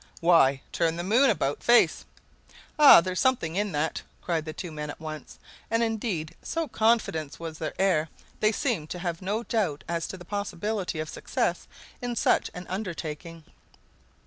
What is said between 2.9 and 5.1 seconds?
there's something in that," cried the two men at